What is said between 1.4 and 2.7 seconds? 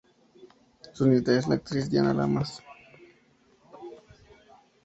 la actriz Diana Lamas.